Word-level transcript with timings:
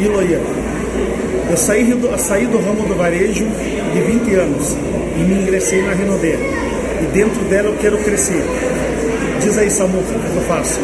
Iloia. 0.00 0.40
Eu 1.50 1.56
saí 1.56 1.92
do, 1.92 2.18
saí 2.18 2.46
do 2.46 2.58
ramo 2.58 2.86
do 2.86 2.94
varejo 2.94 3.46
de 3.92 4.00
20 4.00 4.34
anos 4.34 4.76
e 5.16 5.20
me 5.20 5.42
ingressei 5.42 5.82
na 5.82 5.92
Renaudet. 5.92 6.38
E 7.02 7.06
dentro 7.12 7.42
dela 7.44 7.68
eu 7.68 7.76
quero 7.76 7.98
crescer. 7.98 8.44
Diz 9.40 9.58
aí, 9.58 9.70
Samu, 9.70 9.98
o 9.98 10.02
que 10.02 10.36
eu 10.36 10.42
faço? 10.42 10.80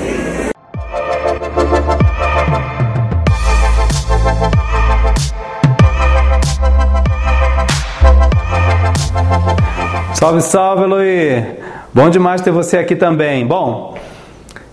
Salve, 10.14 10.40
salve, 10.40 10.86
Luí! 10.86 11.44
Bom 11.92 12.08
demais 12.10 12.40
ter 12.40 12.50
você 12.50 12.78
aqui 12.78 12.96
também. 12.96 13.46
Bom, 13.46 13.94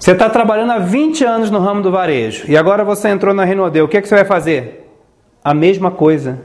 você 0.01 0.13
está 0.13 0.27
trabalhando 0.31 0.71
há 0.71 0.79
20 0.79 1.23
anos 1.23 1.51
no 1.51 1.59
ramo 1.59 1.83
do 1.83 1.91
varejo 1.91 2.45
e 2.47 2.57
agora 2.57 2.83
você 2.83 3.09
entrou 3.09 3.35
na 3.35 3.43
Renaudê. 3.43 3.83
O 3.83 3.87
que, 3.87 3.97
é 3.97 4.01
que 4.01 4.07
você 4.07 4.15
vai 4.15 4.25
fazer? 4.25 4.91
A 5.43 5.53
mesma 5.53 5.91
coisa. 5.91 6.39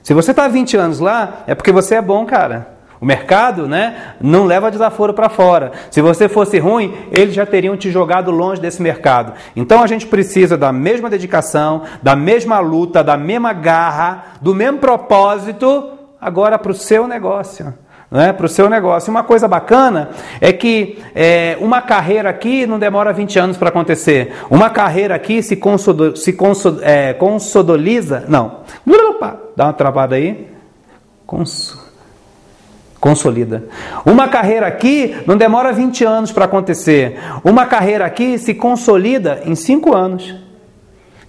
Se 0.00 0.14
você 0.14 0.30
está 0.30 0.44
há 0.44 0.48
20 0.48 0.76
anos 0.76 1.00
lá, 1.00 1.42
é 1.48 1.56
porque 1.56 1.72
você 1.72 1.96
é 1.96 2.00
bom, 2.00 2.24
cara. 2.24 2.78
O 3.00 3.04
mercado 3.04 3.66
né, 3.66 4.14
não 4.20 4.44
leva 4.44 4.70
desaforo 4.70 5.12
para 5.12 5.28
fora. 5.28 5.72
Se 5.90 6.00
você 6.00 6.28
fosse 6.28 6.60
ruim, 6.60 6.94
eles 7.10 7.34
já 7.34 7.44
teriam 7.44 7.76
te 7.76 7.90
jogado 7.90 8.30
longe 8.30 8.60
desse 8.60 8.80
mercado. 8.80 9.32
Então 9.56 9.82
a 9.82 9.86
gente 9.88 10.06
precisa 10.06 10.56
da 10.56 10.72
mesma 10.72 11.10
dedicação, 11.10 11.82
da 12.00 12.14
mesma 12.14 12.60
luta, 12.60 13.02
da 13.02 13.16
mesma 13.16 13.52
garra, 13.52 14.34
do 14.40 14.54
mesmo 14.54 14.78
propósito, 14.78 15.98
agora 16.20 16.56
para 16.56 16.70
o 16.70 16.76
seu 16.76 17.08
negócio 17.08 17.74
né, 18.10 18.32
para 18.32 18.46
o 18.46 18.48
seu 18.48 18.68
negócio. 18.68 19.10
Uma 19.10 19.22
coisa 19.22 19.46
bacana 19.46 20.10
é 20.40 20.52
que 20.52 20.98
é, 21.14 21.56
uma 21.60 21.82
carreira 21.82 22.30
aqui 22.30 22.66
não 22.66 22.78
demora 22.78 23.12
20 23.12 23.38
anos 23.38 23.56
para 23.56 23.68
acontecer. 23.68 24.32
Uma 24.50 24.70
carreira 24.70 25.14
aqui 25.14 25.42
se, 25.42 25.56
consodo, 25.56 26.16
se 26.16 26.32
conso, 26.32 26.78
é, 26.82 27.12
consodoliza. 27.12 28.24
Não. 28.28 28.60
Opa, 29.18 29.36
dá 29.56 29.64
uma 29.64 29.72
travada 29.72 30.14
aí. 30.14 30.48
Cons, 31.26 31.76
consolida. 33.00 33.64
Uma 34.06 34.28
carreira 34.28 34.66
aqui 34.66 35.16
não 35.26 35.36
demora 35.36 35.72
20 35.72 36.04
anos 36.04 36.32
para 36.32 36.44
acontecer. 36.44 37.18
Uma 37.44 37.66
carreira 37.66 38.06
aqui 38.06 38.38
se 38.38 38.54
consolida 38.54 39.42
em 39.44 39.54
5 39.54 39.94
anos. 39.94 40.47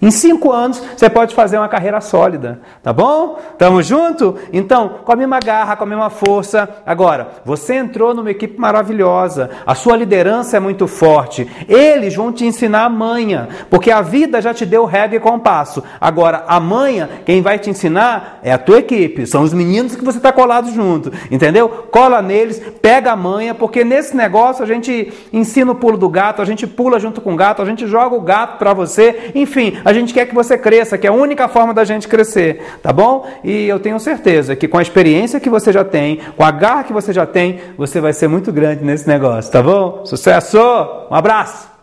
Em 0.02 0.10
cinco 0.10 0.50
anos 0.50 0.82
você 0.96 1.10
pode 1.10 1.34
fazer 1.34 1.58
uma 1.58 1.68
carreira 1.68 2.00
sólida, 2.00 2.60
tá 2.82 2.92
bom? 2.92 3.38
Tamo 3.58 3.82
junto? 3.82 4.36
Então, 4.52 5.00
com 5.04 5.12
a 5.12 5.16
mesma 5.16 5.38
garra, 5.40 5.76
com 5.76 5.84
a 5.84 5.86
mesma 5.86 6.08
força. 6.08 6.68
Agora, 6.86 7.28
você 7.44 7.74
entrou 7.74 8.14
numa 8.14 8.30
equipe 8.30 8.58
maravilhosa, 8.58 9.50
a 9.66 9.74
sua 9.74 9.96
liderança 9.96 10.56
é 10.56 10.60
muito 10.60 10.86
forte. 10.86 11.46
Eles 11.68 12.14
vão 12.14 12.32
te 12.32 12.46
ensinar 12.46 12.84
a 12.84 12.88
manha, 12.88 13.48
porque 13.68 13.90
a 13.90 14.00
vida 14.00 14.40
já 14.40 14.54
te 14.54 14.64
deu 14.64 14.86
regra 14.86 15.16
e 15.16 15.20
compasso. 15.20 15.82
Agora, 16.00 16.44
a 16.48 16.58
manha, 16.58 17.08
quem 17.26 17.42
vai 17.42 17.58
te 17.58 17.68
ensinar 17.68 18.40
é 18.42 18.52
a 18.52 18.58
tua 18.58 18.78
equipe, 18.78 19.26
são 19.26 19.42
os 19.42 19.52
meninos 19.52 19.94
que 19.94 20.04
você 20.04 20.16
está 20.16 20.32
colado 20.32 20.70
junto, 20.70 21.12
entendeu? 21.30 21.68
Cola 21.90 22.22
neles, 22.22 22.60
pega 22.80 23.12
a 23.12 23.16
manha, 23.16 23.54
porque 23.54 23.84
nesse 23.84 24.16
negócio 24.16 24.64
a 24.64 24.66
gente 24.66 25.12
ensina 25.32 25.72
o 25.72 25.74
pulo 25.74 25.98
do 25.98 26.08
gato, 26.08 26.40
a 26.40 26.44
gente 26.44 26.66
pula 26.66 26.98
junto 26.98 27.20
com 27.20 27.34
o 27.34 27.36
gato, 27.36 27.60
a 27.60 27.66
gente 27.66 27.86
joga 27.86 28.16
o 28.16 28.20
gato 28.20 28.58
para 28.58 28.72
você, 28.72 29.30
enfim, 29.34 29.78
a 29.90 29.94
gente 29.94 30.14
quer 30.14 30.26
que 30.26 30.34
você 30.34 30.56
cresça, 30.56 30.96
que 30.96 31.06
é 31.06 31.10
a 31.10 31.12
única 31.12 31.48
forma 31.48 31.74
da 31.74 31.84
gente 31.84 32.06
crescer, 32.06 32.62
tá 32.82 32.92
bom? 32.92 33.26
E 33.42 33.66
eu 33.66 33.80
tenho 33.80 33.98
certeza 33.98 34.54
que 34.54 34.68
com 34.68 34.78
a 34.78 34.82
experiência 34.82 35.40
que 35.40 35.50
você 35.50 35.72
já 35.72 35.84
tem, 35.84 36.20
com 36.36 36.44
a 36.44 36.50
garra 36.50 36.84
que 36.84 36.92
você 36.92 37.12
já 37.12 37.26
tem, 37.26 37.60
você 37.76 38.00
vai 38.00 38.12
ser 38.12 38.28
muito 38.28 38.52
grande 38.52 38.84
nesse 38.84 39.08
negócio, 39.08 39.50
tá 39.50 39.62
bom? 39.62 40.04
Sucesso! 40.06 40.58
Um 41.10 41.14
abraço! 41.14 41.79